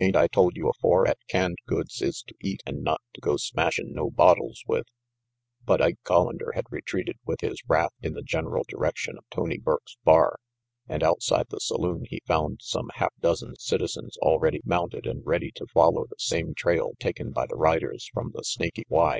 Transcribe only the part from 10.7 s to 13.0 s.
and out side the saloon he found some